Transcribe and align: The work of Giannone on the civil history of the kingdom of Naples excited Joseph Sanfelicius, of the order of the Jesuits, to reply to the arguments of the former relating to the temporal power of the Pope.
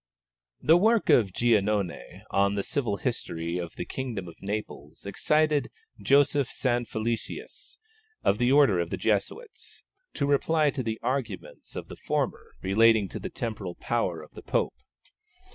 The 0.63 0.77
work 0.77 1.11
of 1.11 1.31
Giannone 1.31 2.23
on 2.31 2.55
the 2.55 2.63
civil 2.63 2.97
history 2.97 3.59
of 3.59 3.75
the 3.75 3.85
kingdom 3.85 4.27
of 4.27 4.41
Naples 4.41 5.05
excited 5.05 5.69
Joseph 6.01 6.47
Sanfelicius, 6.49 7.77
of 8.23 8.39
the 8.39 8.51
order 8.51 8.79
of 8.79 8.89
the 8.89 8.97
Jesuits, 8.97 9.83
to 10.15 10.25
reply 10.25 10.71
to 10.71 10.81
the 10.81 10.97
arguments 11.03 11.75
of 11.75 11.87
the 11.87 11.97
former 11.97 12.55
relating 12.63 13.09
to 13.09 13.19
the 13.19 13.29
temporal 13.29 13.75
power 13.75 14.23
of 14.23 14.31
the 14.31 14.41
Pope. 14.41 14.73